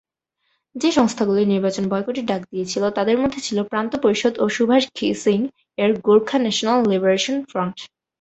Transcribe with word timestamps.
যে 0.75 0.89
সংস্থাগুলি 0.91 1.43
নির্বাচন 1.45 1.85
বয়কটের 1.89 2.25
ডাক 2.25 2.41
দিয়েছিল 2.51 2.83
তাদের 2.97 3.17
মধ্যে 3.19 3.39
ছিল 3.39 3.57
প্রান্ত 3.63 3.91
পরিষদ 4.03 4.33
ও 4.39 4.55
সুভাষ 4.55 4.83
ঘিসিং-এর 4.97 5.91
গোর্খা 6.07 6.37
ন্যাশনাল 6.39 6.79
লিবারেশন 6.91 7.35
ফ্রন্ট। 7.45 7.77